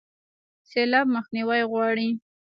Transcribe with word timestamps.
سیلاب 0.69 1.07
مخنیوی 1.15 1.61
غواړي 1.71 2.09